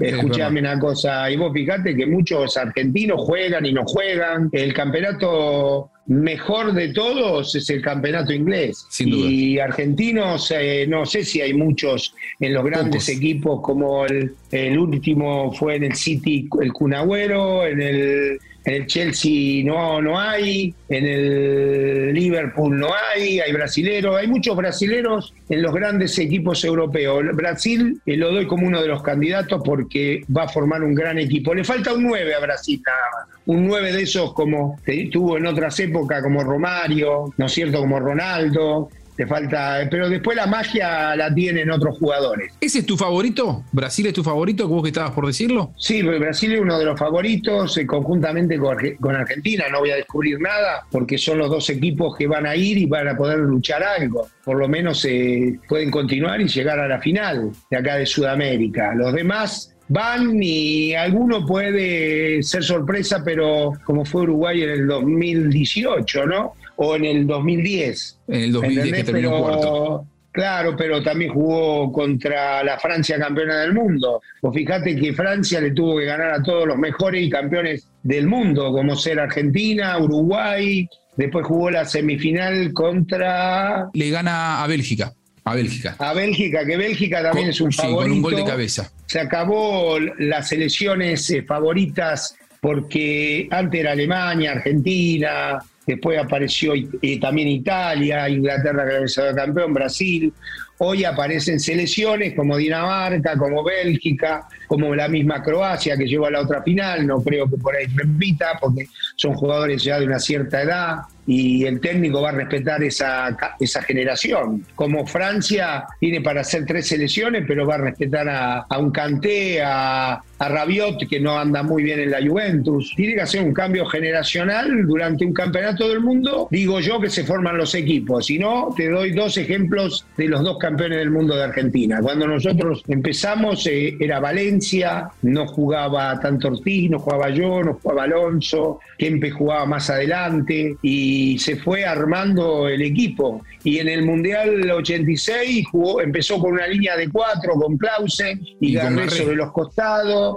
Escuchame 0.00 0.60
una 0.60 0.78
cosa, 0.78 1.30
y 1.30 1.36
vos 1.36 1.52
fijate 1.52 1.94
que 1.96 2.06
muchos 2.06 2.56
argentinos 2.56 3.20
juegan 3.20 3.66
y 3.66 3.72
no 3.72 3.84
juegan. 3.84 4.48
El 4.52 4.72
campeonato 4.72 5.90
mejor 6.08 6.72
de 6.72 6.88
todos 6.88 7.54
es 7.54 7.68
el 7.70 7.82
campeonato 7.82 8.32
inglés. 8.32 8.86
Y 8.98 9.58
argentinos, 9.58 10.52
eh, 10.56 10.86
no 10.88 11.06
sé 11.06 11.24
si 11.24 11.40
hay 11.40 11.54
muchos 11.54 12.14
en 12.40 12.54
los 12.54 12.64
grandes 12.64 13.08
equipos 13.08 13.60
como 13.62 14.06
el, 14.06 14.34
el, 14.50 14.78
último 14.78 15.52
fue 15.52 15.76
en 15.76 15.84
el 15.84 15.94
City, 15.94 16.48
el 16.60 16.72
Cunagüero, 16.72 17.66
en 17.66 17.82
el 17.82 18.40
en 18.68 18.74
el 18.74 18.86
Chelsea 18.86 19.64
no, 19.64 20.02
no 20.02 20.20
hay, 20.20 20.74
en 20.90 21.06
el 21.06 22.12
Liverpool 22.12 22.78
no 22.78 22.88
hay, 22.92 23.40
hay 23.40 23.50
brasileros, 23.50 24.16
hay 24.16 24.26
muchos 24.26 24.54
brasileros 24.56 25.32
en 25.48 25.62
los 25.62 25.72
grandes 25.72 26.18
equipos 26.18 26.64
europeos. 26.64 27.24
Brasil 27.34 27.98
eh, 28.04 28.16
lo 28.16 28.30
doy 28.30 28.46
como 28.46 28.66
uno 28.66 28.82
de 28.82 28.88
los 28.88 29.02
candidatos 29.02 29.62
porque 29.64 30.22
va 30.34 30.44
a 30.44 30.48
formar 30.48 30.82
un 30.82 30.94
gran 30.94 31.18
equipo. 31.18 31.54
Le 31.54 31.64
falta 31.64 31.94
un 31.94 32.02
9 32.04 32.34
a 32.34 32.40
Brasil 32.40 32.82
nada 32.84 32.98
más. 33.12 33.37
Un 33.48 33.66
9 33.66 33.92
de 33.92 34.02
esos 34.02 34.34
como 34.34 34.78
tuvo 35.10 35.38
en 35.38 35.46
otras 35.46 35.80
épocas, 35.80 36.22
como 36.22 36.44
Romario, 36.44 37.32
¿no 37.38 37.46
es 37.46 37.52
cierto? 37.52 37.80
Como 37.80 37.98
Ronaldo, 37.98 38.90
te 39.18 39.26
falta, 39.26 39.88
pero 39.90 40.08
después 40.08 40.36
la 40.36 40.46
magia 40.46 41.16
la 41.16 41.34
tienen 41.34 41.70
otros 41.70 41.98
jugadores. 41.98 42.52
¿Ese 42.60 42.80
es 42.80 42.86
tu 42.86 42.96
favorito? 42.96 43.64
¿Brasil 43.72 44.06
es 44.06 44.12
tu 44.12 44.22
favorito? 44.22 44.68
¿Vos 44.68 44.82
que 44.82 44.90
estabas 44.90 45.10
por 45.10 45.26
decirlo? 45.26 45.72
Sí, 45.78 46.02
Brasil 46.02 46.52
es 46.52 46.60
uno 46.60 46.78
de 46.78 46.84
los 46.84 46.96
favoritos, 46.96 47.76
eh, 47.78 47.86
conjuntamente 47.86 48.58
con, 48.58 49.16
Argentina. 49.16 49.64
No 49.72 49.80
voy 49.80 49.92
a 49.92 49.96
descubrir 49.96 50.38
nada, 50.40 50.86
porque 50.90 51.16
son 51.18 51.38
los 51.38 51.48
dos 51.48 51.68
equipos 51.70 52.16
que 52.16 52.28
van 52.28 52.46
a 52.46 52.54
ir 52.54 52.76
y 52.76 52.84
van 52.84 53.08
a 53.08 53.16
poder 53.16 53.38
luchar 53.38 53.82
algo. 53.82 54.28
Por 54.44 54.58
lo 54.58 54.68
menos 54.68 55.04
eh, 55.04 55.58
pueden 55.66 55.90
continuar 55.90 56.40
y 56.40 56.46
llegar 56.46 56.78
a 56.78 56.86
la 56.86 57.00
final 57.00 57.50
de 57.70 57.76
acá 57.76 57.96
de 57.96 58.04
Sudamérica. 58.04 58.94
Los 58.94 59.12
demás 59.14 59.74
van 59.88 60.42
y 60.42 60.94
alguno 60.94 61.44
puede 61.46 62.42
ser 62.42 62.62
sorpresa, 62.62 63.22
pero 63.24 63.72
como 63.84 64.04
fue 64.04 64.22
Uruguay 64.22 64.62
en 64.62 64.70
el 64.70 64.86
2018, 64.86 66.26
¿no? 66.26 66.54
o 66.78 66.96
en 66.96 67.04
el 67.04 67.26
2010. 67.26 68.18
En 68.28 68.40
el 68.40 68.52
2010 68.52 68.96
que 68.96 69.04
terminó 69.04 69.42
cuarto. 69.42 70.06
Claro, 70.30 70.76
pero 70.76 71.02
también 71.02 71.32
jugó 71.32 71.90
contra 71.90 72.62
la 72.62 72.78
Francia 72.78 73.18
campeona 73.18 73.60
del 73.60 73.74
mundo. 73.74 74.22
Pues 74.40 74.54
fíjate 74.54 74.94
que 74.94 75.12
Francia 75.12 75.60
le 75.60 75.72
tuvo 75.72 75.98
que 75.98 76.04
ganar 76.04 76.30
a 76.30 76.42
todos 76.42 76.68
los 76.68 76.78
mejores 76.78 77.24
y 77.24 77.30
campeones 77.30 77.88
del 78.04 78.28
mundo, 78.28 78.70
como 78.70 78.94
ser 78.94 79.18
Argentina, 79.18 79.98
Uruguay. 79.98 80.88
Después 81.16 81.44
jugó 81.44 81.70
la 81.70 81.84
semifinal 81.84 82.72
contra. 82.72 83.88
Le 83.92 84.10
gana 84.10 84.62
a 84.62 84.66
Bélgica. 84.68 85.12
A 85.48 85.54
Bélgica. 85.54 85.96
A 85.98 86.12
Bélgica, 86.12 86.64
que 86.66 86.76
Bélgica 86.76 87.22
también 87.22 87.48
es 87.48 87.60
un 87.60 87.72
sí, 87.72 87.82
Con 87.82 88.10
un 88.10 88.22
gol 88.22 88.36
de 88.36 88.44
cabeza. 88.44 88.90
Se 89.06 89.20
acabó 89.20 89.98
las 90.18 90.52
elecciones 90.52 91.30
eh, 91.30 91.42
favoritas 91.42 92.36
porque 92.60 93.48
antes 93.50 93.80
era 93.80 93.92
Alemania, 93.92 94.52
Argentina, 94.52 95.58
después 95.86 96.18
apareció 96.18 96.74
también 97.20 97.48
Italia, 97.48 98.28
Inglaterra 98.28 98.84
que 98.86 98.96
había 98.96 99.34
campeón, 99.34 99.72
Brasil. 99.72 100.32
Hoy 100.80 101.04
aparecen 101.04 101.58
selecciones 101.58 102.34
como 102.34 102.56
Dinamarca, 102.56 103.36
como 103.38 103.64
Bélgica, 103.64 104.46
como 104.66 104.94
la 104.94 105.08
misma 105.08 105.42
Croacia 105.42 105.96
que 105.96 106.06
llegó 106.06 106.26
a 106.26 106.30
la 106.30 106.42
otra 106.42 106.62
final, 106.62 107.06
no 107.06 107.22
creo 107.22 107.48
que 107.48 107.56
por 107.56 107.74
ahí 107.74 107.86
repita, 107.86 108.58
porque 108.60 108.86
son 109.16 109.34
jugadores 109.34 109.82
ya 109.82 109.98
de 109.98 110.06
una 110.06 110.18
cierta 110.18 110.62
edad 110.62 110.98
y 111.30 111.66
el 111.66 111.78
técnico 111.78 112.22
va 112.22 112.30
a 112.30 112.32
respetar 112.32 112.82
esa, 112.82 113.36
esa 113.60 113.82
generación. 113.82 114.64
Como 114.74 115.06
Francia 115.06 115.84
tiene 116.00 116.22
para 116.22 116.40
hacer 116.40 116.64
tres 116.64 116.88
selecciones, 116.88 117.44
pero 117.46 117.66
va 117.66 117.74
a 117.74 117.78
respetar 117.78 118.26
a, 118.30 118.78
un 118.78 118.90
Kanté, 118.90 119.60
a, 119.62 120.22
a 120.38 120.48
Rabiot, 120.48 121.08
que 121.08 121.20
no 121.20 121.38
anda 121.38 121.62
muy 121.62 121.82
bien 121.82 122.00
en 122.00 122.10
la 122.10 122.24
Juventus. 122.24 122.92
Tiene 122.96 123.14
que 123.14 123.22
hacer 123.22 123.42
un 123.42 123.52
cambio 123.52 123.84
generacional 123.86 124.86
durante 124.86 125.24
un 125.24 125.32
campeonato 125.32 125.88
del 125.88 126.00
mundo. 126.00 126.48
Digo 126.50 126.80
yo 126.80 127.00
que 127.00 127.10
se 127.10 127.24
forman 127.24 127.58
los 127.58 127.74
equipos. 127.74 128.26
Si 128.26 128.38
no, 128.38 128.72
te 128.76 128.88
doy 128.88 129.12
dos 129.12 129.36
ejemplos 129.36 130.06
de 130.16 130.28
los 130.28 130.42
dos 130.42 130.58
campeones 130.58 130.98
del 130.98 131.10
mundo 131.10 131.34
de 131.34 131.44
Argentina. 131.44 132.00
Cuando 132.00 132.26
nosotros 132.26 132.82
empezamos, 132.88 133.66
eh, 133.66 133.96
era 133.98 134.20
Valencia, 134.20 135.10
no 135.22 135.46
jugaba 135.46 136.18
tanto 136.20 136.48
Ortiz, 136.48 136.90
no 136.90 136.98
jugaba 136.98 137.30
yo, 137.30 137.62
no 137.62 137.74
jugaba 137.74 138.04
Alonso, 138.04 138.80
Kempe 138.96 139.30
jugaba 139.30 139.66
más 139.66 139.90
adelante 139.90 140.76
y 140.82 141.38
se 141.38 141.56
fue 141.56 141.84
armando 141.84 142.68
el 142.68 142.82
equipo. 142.82 143.42
Y 143.64 143.78
en 143.78 143.88
el 143.88 144.04
Mundial 144.04 144.70
86 144.70 145.66
jugó, 145.70 146.00
empezó 146.00 146.38
con 146.38 146.52
una 146.52 146.66
línea 146.66 146.96
de 146.96 147.08
cuatro, 147.08 147.54
con 147.54 147.76
Clausen 147.76 148.40
y, 148.60 148.76
y 148.78 149.10
sobre 149.10 149.36
los 149.36 149.52
costados 149.52 150.27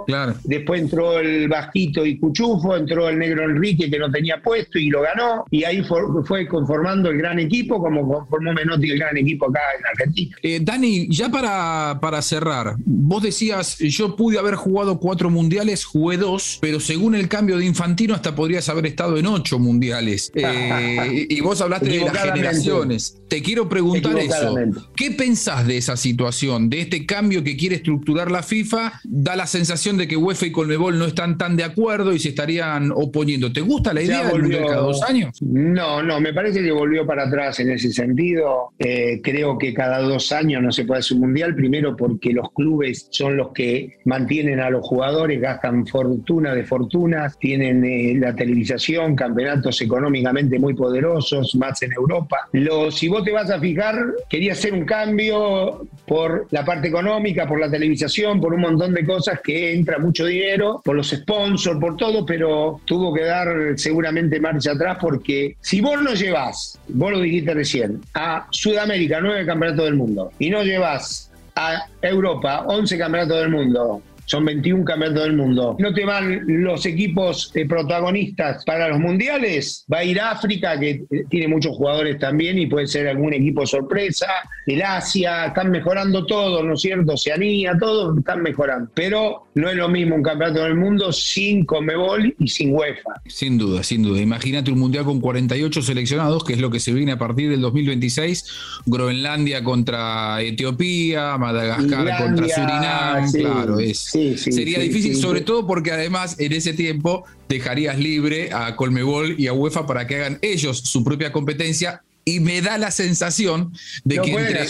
Después 0.44 0.82
entró 0.82 1.18
el 1.18 1.48
Bajito 1.48 2.04
y 2.04 2.18
Cuchufo, 2.18 2.76
entró 2.76 3.08
el 3.08 3.18
negro 3.18 3.44
Enrique 3.44 3.90
que 3.90 3.98
no 3.98 4.10
tenía 4.10 4.40
puesto 4.42 4.78
y 4.78 4.88
lo 4.88 5.02
ganó. 5.02 5.44
Y 5.50 5.64
ahí 5.64 5.82
fue, 5.82 6.46
conformando 6.46 7.10
el 7.10 7.18
gran 7.18 7.38
equipo, 7.38 7.80
como 7.80 8.06
conformó 8.06 8.52
Menotti 8.52 8.90
el 8.90 8.98
gran 8.98 9.16
equipo 9.16 9.48
acá 9.48 9.60
en 9.78 9.86
Argentina. 9.86 10.36
Eh, 10.42 10.60
Dani, 10.62 11.08
ya 11.08 11.28
para, 11.28 11.98
para 12.00 12.22
cerrar, 12.22 12.76
vos 12.84 13.22
decías, 13.22 13.78
yo 13.78 14.16
pude 14.16 14.38
haber 14.38 14.54
jugado 14.54 14.98
cuatro 14.98 15.30
mundiales, 15.30 15.84
jugué 15.84 16.16
dos, 16.16 16.58
pero 16.60 16.80
según 16.80 17.14
el 17.14 17.28
cambio 17.28 17.58
de 17.58 17.64
Infantino, 17.64 18.14
hasta 18.14 18.34
podrías 18.34 18.68
haber 18.68 18.86
estado 18.86 19.16
en 19.18 19.26
ocho 19.26 19.58
mundiales. 19.58 20.30
Eh, 20.34 21.26
y 21.28 21.40
vos 21.40 21.60
hablaste 21.60 21.88
de 21.88 22.00
las 22.00 22.16
generaciones. 22.16 23.16
Te 23.28 23.42
quiero 23.42 23.68
preguntar 23.68 24.18
eso. 24.18 24.54
¿Qué 24.94 25.10
pensás 25.10 25.66
de 25.66 25.76
esa 25.76 25.96
situación, 25.96 26.68
de 26.68 26.82
este 26.82 27.06
cambio 27.06 27.42
que 27.42 27.56
quiere 27.56 27.76
estructurar 27.76 28.30
la 28.30 28.42
FIFA? 28.42 29.00
Da 29.04 29.36
la 29.36 29.46
sensación 29.46 29.81
de 29.82 30.06
que 30.06 30.16
UEFA 30.16 30.46
y 30.46 30.52
Colmebol 30.52 30.96
no 30.96 31.06
están 31.06 31.36
tan 31.36 31.56
de 31.56 31.64
acuerdo 31.64 32.12
y 32.12 32.20
se 32.20 32.28
estarían 32.28 32.92
oponiendo. 32.94 33.52
¿Te 33.52 33.60
gusta 33.60 33.92
la 33.92 34.00
idea 34.00 34.22
de 34.32 34.58
cada 34.60 34.76
dos 34.76 35.02
años? 35.02 35.36
No, 35.42 36.04
no, 36.04 36.20
me 36.20 36.32
parece 36.32 36.62
que 36.62 36.70
volvió 36.70 37.04
para 37.04 37.24
atrás 37.24 37.58
en 37.58 37.72
ese 37.72 37.92
sentido. 37.92 38.70
Eh, 38.78 39.20
creo 39.24 39.58
que 39.58 39.74
cada 39.74 39.98
dos 39.98 40.30
años 40.30 40.62
no 40.62 40.70
se 40.70 40.84
puede 40.84 41.00
hacer 41.00 41.16
un 41.16 41.22
mundial, 41.22 41.56
primero 41.56 41.96
porque 41.96 42.32
los 42.32 42.52
clubes 42.52 43.08
son 43.10 43.36
los 43.36 43.52
que 43.52 43.98
mantienen 44.04 44.60
a 44.60 44.70
los 44.70 44.86
jugadores, 44.86 45.40
gastan 45.40 45.84
fortuna 45.84 46.54
de 46.54 46.62
fortunas, 46.62 47.36
tienen 47.40 47.84
eh, 47.84 48.14
la 48.16 48.36
televisación, 48.36 49.16
campeonatos 49.16 49.80
económicamente 49.80 50.60
muy 50.60 50.74
poderosos, 50.74 51.56
más 51.56 51.82
en 51.82 51.92
Europa. 51.92 52.48
Lo, 52.52 52.92
si 52.92 53.08
vos 53.08 53.24
te 53.24 53.32
vas 53.32 53.50
a 53.50 53.58
fijar, 53.58 53.96
quería 54.30 54.52
hacer 54.52 54.74
un 54.74 54.84
cambio 54.84 55.88
por 56.06 56.46
la 56.52 56.64
parte 56.64 56.86
económica, 56.86 57.48
por 57.48 57.58
la 57.58 57.68
televisación, 57.68 58.40
por 58.40 58.54
un 58.54 58.60
montón 58.60 58.94
de 58.94 59.04
cosas 59.04 59.40
que 59.42 59.71
entra 59.72 59.98
mucho 59.98 60.26
dinero 60.26 60.80
por 60.84 60.96
los 60.96 61.10
sponsors, 61.10 61.78
por 61.80 61.96
todo, 61.96 62.24
pero 62.24 62.80
tuvo 62.84 63.12
que 63.12 63.24
dar 63.24 63.48
seguramente 63.76 64.40
marcha 64.40 64.72
atrás 64.72 64.98
porque 65.00 65.56
si 65.60 65.80
vos 65.80 66.02
no 66.02 66.14
llevas, 66.14 66.78
vos 66.88 67.12
lo 67.12 67.20
dijiste 67.20 67.54
recién, 67.54 68.00
a 68.14 68.46
Sudamérica 68.50 69.20
nueve 69.20 69.46
campeonatos 69.46 69.84
del 69.86 69.96
mundo 69.96 70.30
y 70.38 70.50
no 70.50 70.62
llevas 70.62 71.30
a 71.54 71.86
Europa 72.00 72.64
11 72.66 72.98
campeonatos 72.98 73.38
del 73.40 73.50
mundo 73.50 74.02
son 74.32 74.46
21 74.46 74.82
campeonatos 74.86 75.24
del 75.24 75.36
mundo. 75.36 75.76
No 75.78 75.92
te 75.92 76.06
van 76.06 76.40
los 76.46 76.86
equipos 76.86 77.52
eh, 77.54 77.66
protagonistas 77.66 78.64
para 78.64 78.88
los 78.88 78.98
mundiales. 78.98 79.84
Va 79.92 79.98
a 79.98 80.04
ir 80.04 80.18
África, 80.18 80.80
que 80.80 81.04
eh, 81.10 81.24
tiene 81.28 81.48
muchos 81.48 81.76
jugadores 81.76 82.18
también 82.18 82.58
y 82.58 82.66
puede 82.66 82.86
ser 82.86 83.08
algún 83.08 83.34
equipo 83.34 83.66
sorpresa. 83.66 84.26
El 84.66 84.80
Asia, 84.80 85.46
están 85.46 85.70
mejorando 85.70 86.24
todo, 86.24 86.62
¿no 86.62 86.74
es 86.74 86.80
cierto? 86.80 87.12
Oceanía, 87.12 87.76
todos 87.78 88.16
están 88.16 88.42
mejorando. 88.42 88.90
Pero 88.94 89.48
no 89.54 89.68
es 89.68 89.76
lo 89.76 89.90
mismo 89.90 90.14
un 90.14 90.22
campeonato 90.22 90.62
del 90.62 90.76
mundo 90.76 91.12
sin 91.12 91.66
Comebol 91.66 92.34
y 92.38 92.48
sin 92.48 92.72
UEFA. 92.74 93.20
Sin 93.26 93.58
duda, 93.58 93.82
sin 93.82 94.02
duda. 94.02 94.18
Imagínate 94.22 94.70
un 94.70 94.78
mundial 94.78 95.04
con 95.04 95.20
48 95.20 95.82
seleccionados, 95.82 96.42
que 96.42 96.54
es 96.54 96.58
lo 96.58 96.70
que 96.70 96.80
se 96.80 96.94
viene 96.94 97.12
a 97.12 97.18
partir 97.18 97.50
del 97.50 97.60
2026. 97.60 98.46
Groenlandia 98.86 99.62
contra 99.62 100.40
Etiopía, 100.40 101.36
Madagascar 101.36 102.16
contra 102.16 102.48
Surinam. 102.48 103.30
claro, 103.30 103.78
es. 103.78 104.21
Sería 104.36 104.78
difícil, 104.78 105.16
sobre 105.16 105.40
todo 105.40 105.66
porque 105.66 105.92
además 105.92 106.36
en 106.38 106.52
ese 106.52 106.72
tiempo 106.72 107.24
dejarías 107.48 107.98
libre 107.98 108.50
a 108.52 108.76
Colmebol 108.76 109.38
y 109.38 109.46
a 109.46 109.52
UEFA 109.52 109.86
para 109.86 110.06
que 110.06 110.16
hagan 110.16 110.38
ellos 110.42 110.78
su 110.78 111.04
propia 111.04 111.32
competencia 111.32 112.02
y 112.24 112.40
me 112.40 112.62
da 112.62 112.78
la 112.78 112.90
sensación 112.90 113.72
de 114.04 114.18
que 114.18 114.32
entre 114.32 114.62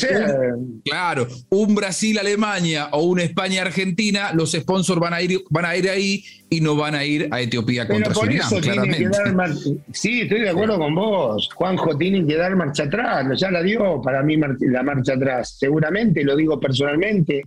un, 0.54 0.80
claro, 0.84 1.28
un 1.50 1.74
Brasil-Alemania 1.74 2.88
o 2.92 3.02
un 3.02 3.20
España-Argentina, 3.20 4.32
los 4.32 4.52
sponsors 4.52 5.00
van 5.00 5.12
a 5.12 5.20
ir, 5.20 5.42
van 5.50 5.66
a 5.66 5.76
ir 5.76 5.88
ahí 5.88 6.24
y 6.48 6.60
no 6.60 6.76
van 6.76 6.94
a 6.94 7.04
ir 7.04 7.28
a 7.30 7.40
Etiopía 7.40 7.86
contra 7.86 8.14
Surinam, 8.14 8.48
claramente. 8.60 9.10
sí, 9.92 10.22
estoy 10.22 10.40
de 10.40 10.50
acuerdo 10.50 10.78
con 10.78 10.94
vos. 10.94 11.48
Juanjo 11.54 11.96
tiene 11.98 12.26
que 12.26 12.36
dar 12.36 12.56
marcha 12.56 12.84
atrás, 12.84 13.26
ya 13.38 13.50
la 13.50 13.62
dio 13.62 14.00
para 14.02 14.22
mí 14.22 14.36
la 14.60 14.82
marcha 14.82 15.14
atrás. 15.14 15.56
Seguramente, 15.58 16.24
lo 16.24 16.36
digo 16.36 16.58
personalmente, 16.58 17.44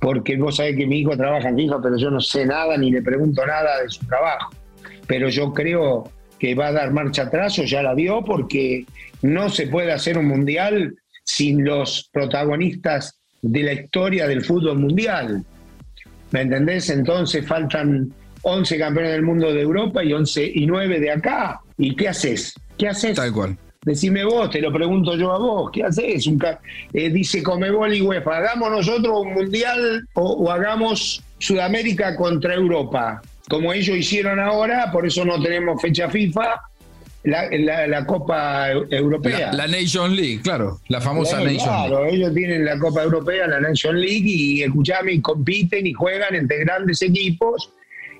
porque 0.00 0.36
vos 0.36 0.56
sabés 0.56 0.76
que 0.76 0.86
mi 0.86 1.00
hijo 1.00 1.16
trabaja 1.16 1.48
en 1.48 1.56
FIFA, 1.56 1.82
pero 1.82 1.96
yo 1.96 2.10
no 2.10 2.20
sé 2.20 2.46
nada 2.46 2.76
ni 2.76 2.90
le 2.90 3.02
pregunto 3.02 3.44
nada 3.44 3.82
de 3.82 3.88
su 3.88 4.06
trabajo. 4.06 4.50
Pero 5.06 5.28
yo 5.28 5.52
creo 5.52 6.10
que 6.38 6.54
va 6.54 6.68
a 6.68 6.72
dar 6.72 6.92
marcha 6.92 7.22
atrás 7.22 7.58
o 7.58 7.64
ya 7.64 7.82
la 7.82 7.94
dio 7.94 8.24
porque 8.24 8.86
no 9.22 9.48
se 9.50 9.66
puede 9.66 9.92
hacer 9.92 10.18
un 10.18 10.26
mundial 10.26 10.94
sin 11.24 11.64
los 11.64 12.08
protagonistas 12.12 13.18
de 13.42 13.62
la 13.62 13.72
historia 13.72 14.26
del 14.26 14.44
fútbol 14.44 14.78
mundial. 14.78 15.44
¿Me 16.30 16.42
entendés? 16.42 16.90
Entonces 16.90 17.46
faltan 17.46 18.12
11 18.42 18.78
campeones 18.78 19.12
del 19.12 19.22
mundo 19.22 19.52
de 19.52 19.62
Europa 19.62 20.04
y 20.04 20.12
11 20.12 20.52
y 20.54 20.66
9 20.66 21.00
de 21.00 21.10
acá. 21.10 21.60
¿Y 21.76 21.96
qué 21.96 22.08
haces? 22.08 22.54
¿Qué 22.76 22.88
haces? 22.88 23.16
Tal 23.16 23.32
cual. 23.32 23.56
Decime 23.88 24.22
vos, 24.22 24.50
te 24.50 24.60
lo 24.60 24.70
pregunto 24.70 25.16
yo 25.16 25.32
a 25.32 25.38
vos, 25.38 25.70
¿qué 25.72 25.82
haces? 25.82 26.26
Un 26.26 26.38
eh, 26.92 27.08
dice 27.08 27.42
Comebol 27.42 27.94
y 27.94 28.02
UEFA, 28.02 28.36
hagamos 28.36 28.70
nosotros 28.70 29.22
un 29.22 29.32
mundial 29.32 30.06
o, 30.12 30.50
hagamos 30.52 31.22
Sudamérica 31.38 32.14
contra 32.14 32.52
Europa, 32.52 33.22
como 33.48 33.72
ellos 33.72 33.96
hicieron 33.96 34.40
ahora, 34.40 34.92
por 34.92 35.06
eso 35.06 35.24
no 35.24 35.40
tenemos 35.42 35.80
fecha 35.80 36.10
FIFA, 36.10 36.60
la, 37.22 38.04
Copa 38.04 38.72
Europea. 38.90 39.54
La, 39.54 39.66
Nation 39.66 40.14
League, 40.14 40.42
claro, 40.42 40.80
la 40.88 41.00
famosa 41.00 41.36
Nation 41.36 41.48
League. 41.48 41.64
Claro, 41.64 42.04
ellos 42.04 42.34
tienen 42.34 42.66
la 42.66 42.78
Copa 42.78 43.02
Europea, 43.02 43.46
la 43.46 43.58
Nation 43.58 43.98
League, 43.98 44.28
y 44.28 44.62
escuchame, 44.64 45.12
y 45.12 45.22
compiten 45.22 45.86
y 45.86 45.94
juegan 45.94 46.34
entre 46.34 46.58
grandes 46.58 47.00
equipos, 47.00 47.70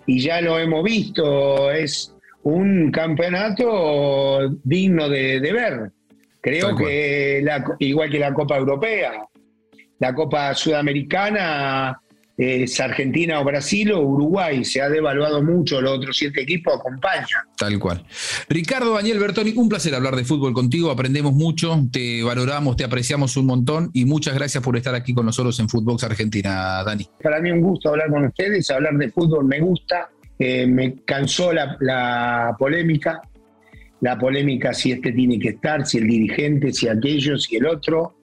y 0.07 0.19
ya 0.23 0.41
lo 0.41 0.59
hemos 0.59 0.83
visto, 0.83 1.71
es 1.71 2.15
un 2.49 2.91
campeonato 2.91 4.49
digno 4.65 5.09
de, 5.09 5.41
ver. 5.41 5.93
Creo 6.41 6.75
que 6.75 7.45
igual 7.81 8.11
que 8.11 8.19
la 8.19 8.33
Copa 8.33 8.57
Europea, 8.57 9.13
la 9.99 10.15
Copa 10.15 10.55
Sudamericana 10.55 12.01
es 12.39 12.79
Argentina 12.79 13.41
o 13.41 13.45
Brasil 13.45 13.93
o 13.93 14.01
Uruguay. 14.01 14.65
Se 14.65 14.81
ha 14.81 14.89
devaluado 14.89 15.43
mucho, 15.43 15.81
los 15.83 15.99
otros 15.99 16.17
siete 16.17 16.43
equipos 16.43 16.79
acompañan. 16.79 17.27
Tal 17.59 17.79
cual. 17.79 18.07
Ricardo 18.49 18.95
Daniel 18.95 19.19
Bertoni, 19.19 19.53
un 19.57 19.69
placer 19.69 19.95
hablar 19.95 20.17
de 20.17 20.25
fútbol 20.25 20.55
contigo. 20.55 20.91
Aprendemos 20.91 21.35
mucho, 21.35 21.79
te 21.93 22.23
valoramos, 22.23 22.77
te 22.77 22.85
apreciamos 22.85 23.37
un 23.37 23.47
montón 23.47 23.91
y 23.93 24.05
muchas 24.05 24.35
gracias 24.35 24.63
por 24.63 24.77
estar 24.77 24.95
aquí 24.95 25.13
con 25.13 25.27
nosotros 25.27 25.59
en 25.61 25.69
Footbox 25.69 26.05
Argentina, 26.05 26.83
Dani. 26.85 27.07
Para 27.23 27.41
mí 27.41 27.51
un 27.51 27.61
gusto 27.61 27.91
hablar 27.91 28.09
con 28.09 28.25
ustedes, 28.25 28.71
hablar 28.71 28.95
de 28.95 29.11
fútbol 29.11 29.45
me 29.45 29.61
gusta 29.61 30.09
eh, 30.39 30.67
me 30.67 30.95
cansó 31.05 31.53
la, 31.53 32.55
polémica, 32.59 33.23
la 34.01 34.19
polémica 34.19 34.73
si 34.73 34.93
este 34.93 35.13
tiene 35.13 35.39
que 35.39 35.51
estar, 35.51 35.85
si 35.87 35.99
el 35.99 36.07
dirigente, 36.07 36.73
si 36.73 36.89
aquello, 36.89 37.37
si 37.39 37.57
el 37.57 37.67
otro. 37.67 38.15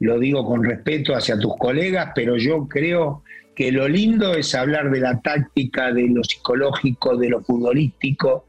Lo 0.00 0.18
digo 0.18 0.44
con 0.44 0.64
respeto 0.64 1.14
hacia 1.14 1.38
tus 1.38 1.56
colegas, 1.56 2.10
pero 2.14 2.36
yo 2.36 2.66
creo 2.68 3.22
que 3.54 3.70
lo 3.70 3.86
lindo 3.88 4.34
es 4.34 4.54
hablar 4.54 4.90
de 4.90 5.00
la 5.00 5.20
táctica, 5.20 5.92
de 5.92 6.08
lo 6.08 6.24
psicológico, 6.24 7.16
de 7.16 7.28
lo 7.28 7.40
futbolístico, 7.42 8.46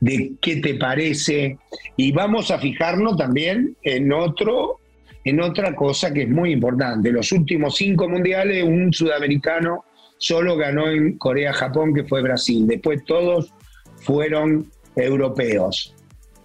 de 0.00 0.32
qué 0.40 0.56
te 0.56 0.74
parece. 0.74 1.58
Y 1.96 2.12
vamos 2.12 2.50
a 2.50 2.58
fijarnos 2.58 3.16
también 3.16 3.76
en 3.82 4.12
otro, 4.12 4.80
en 5.24 5.40
otra 5.40 5.76
cosa 5.76 6.12
que 6.12 6.22
es 6.22 6.28
muy 6.28 6.52
importante. 6.52 7.12
Los 7.12 7.30
últimos 7.32 7.76
cinco 7.76 8.08
mundiales, 8.08 8.64
un 8.64 8.92
sudamericano 8.92 9.84
solo 10.18 10.56
ganó 10.56 10.88
en 10.88 11.18
Corea-Japón, 11.18 11.94
que 11.94 12.04
fue 12.04 12.22
Brasil. 12.22 12.66
Después 12.66 13.04
todos 13.04 13.52
fueron 14.00 14.70
europeos. 14.96 15.94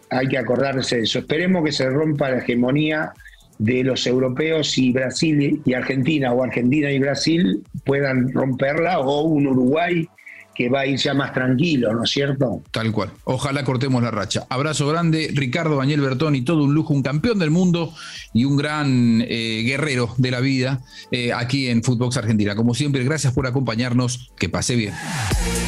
Hay 0.10 0.28
que 0.28 0.38
acordarse 0.38 0.98
de 0.98 1.04
eso. 1.04 1.20
Esperemos 1.20 1.64
que 1.64 1.72
se 1.72 1.90
rompa 1.90 2.30
la 2.30 2.40
hegemonía 2.40 3.14
de 3.58 3.84
los 3.84 4.08
europeos 4.08 4.78
y 4.78 4.92
Brasil 4.92 5.62
y 5.64 5.74
Argentina, 5.74 6.34
o 6.34 6.44
Argentina 6.44 6.92
y 6.92 7.00
Brasil 7.00 7.64
puedan 7.86 8.32
romperla, 8.34 9.00
o 9.00 9.22
un 9.22 9.48
Uruguay 9.48 10.08
que 10.54 10.70
va 10.70 10.82
a 10.82 10.86
ir 10.86 10.98
ya 10.98 11.14
más 11.14 11.34
tranquilo, 11.34 11.94
¿no 11.94 12.04
es 12.04 12.12
cierto? 12.12 12.62
Tal 12.72 12.92
cual. 12.92 13.12
Ojalá 13.24 13.64
cortemos 13.64 14.04
la 14.04 14.12
racha. 14.12 14.46
Abrazo 14.50 14.88
grande, 14.88 15.32
Ricardo 15.34 15.78
Daniel 15.78 16.02
Bertoni, 16.02 16.42
todo 16.42 16.64
un 16.64 16.74
lujo, 16.74 16.94
un 16.94 17.04
campeón 17.04 17.40
del 17.40 17.52
mundo 17.52 17.94
y 18.34 18.46
un 18.46 18.58
gran 18.58 19.24
eh, 19.28 19.64
guerrero 19.66 20.14
de 20.18 20.32
la 20.32 20.40
vida 20.40 20.82
eh, 21.12 21.34
aquí 21.34 21.68
en 21.68 21.84
Footbox 21.84 22.18
Argentina. 22.18 22.56
Como 22.56 22.74
siempre, 22.74 23.04
gracias 23.04 23.34
por 23.34 23.48
acompañarnos. 23.48 24.32
Que 24.38 24.50
pase 24.50 24.76
bien. 24.76 24.94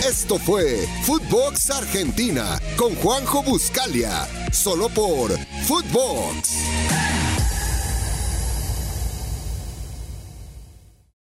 Esto 0.08 0.38
fue 0.38 0.86
Footbox 1.04 1.70
Argentina 1.72 2.60
con 2.76 2.96
Juanjo 2.96 3.44
Buscalia, 3.44 4.28
solo 4.52 4.90
por 4.90 5.32
Footbox. 5.66 7.03